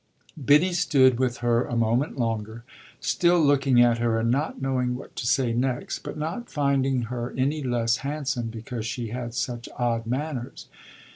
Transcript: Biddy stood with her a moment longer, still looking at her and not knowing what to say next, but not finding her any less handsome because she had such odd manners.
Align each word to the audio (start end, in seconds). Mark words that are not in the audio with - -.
Biddy 0.43 0.73
stood 0.73 1.19
with 1.19 1.37
her 1.45 1.63
a 1.65 1.75
moment 1.75 2.17
longer, 2.17 2.63
still 2.99 3.39
looking 3.39 3.79
at 3.83 3.99
her 3.99 4.17
and 4.19 4.31
not 4.31 4.59
knowing 4.59 4.95
what 4.95 5.15
to 5.17 5.27
say 5.27 5.53
next, 5.53 5.99
but 5.99 6.17
not 6.17 6.49
finding 6.49 7.03
her 7.13 7.35
any 7.37 7.61
less 7.61 7.97
handsome 7.97 8.47
because 8.47 8.87
she 8.87 9.09
had 9.09 9.35
such 9.35 9.69
odd 9.77 10.07
manners. 10.07 10.65